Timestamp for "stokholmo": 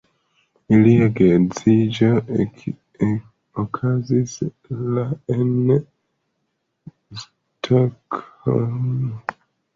7.27-9.15